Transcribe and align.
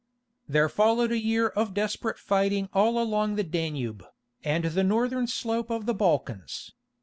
There 0.49 0.67
followed 0.67 1.11
a 1.11 1.19
year 1.19 1.49
of 1.49 1.75
desperate 1.75 2.17
fighting 2.17 2.69
all 2.73 2.97
along 2.99 3.35
the 3.35 3.43
Danube, 3.43 4.03
and 4.43 4.63
the 4.65 4.83
northern 4.83 5.27
slope 5.27 5.69
of 5.69 5.85
the 5.85 5.93
Balkans. 5.93 6.71